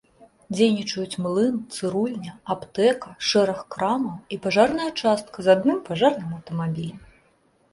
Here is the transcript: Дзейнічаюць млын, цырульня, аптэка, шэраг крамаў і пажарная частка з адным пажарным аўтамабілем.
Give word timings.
Дзейнічаюць 0.53 1.19
млын, 1.25 1.59
цырульня, 1.75 2.33
аптэка, 2.55 3.09
шэраг 3.33 3.59
крамаў 3.75 4.17
і 4.33 4.41
пажарная 4.47 4.89
частка 5.01 5.37
з 5.49 5.55
адным 5.57 5.77
пажарным 5.91 6.31
аўтамабілем. 6.39 6.99